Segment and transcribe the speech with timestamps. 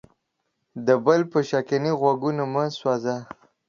[0.85, 3.15] د بل په شکنې غوږونه مه سوځه.